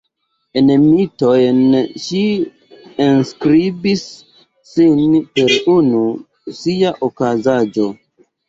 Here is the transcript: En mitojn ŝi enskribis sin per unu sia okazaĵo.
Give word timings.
En 0.59 0.69
mitojn 0.85 1.59
ŝi 2.05 2.21
enskribis 3.07 4.03
sin 4.73 5.05
per 5.37 5.55
unu 5.77 6.03
sia 6.65 6.97
okazaĵo. 7.11 7.89